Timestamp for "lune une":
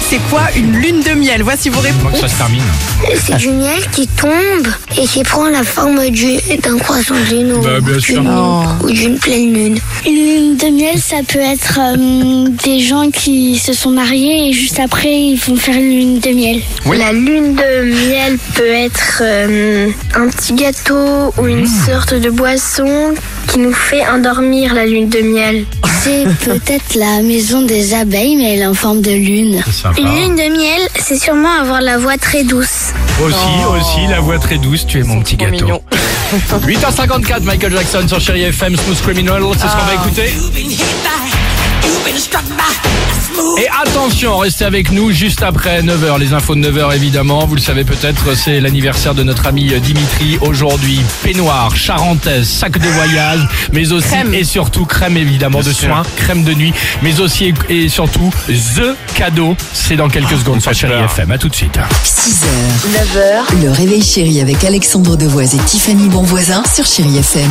9.52-10.12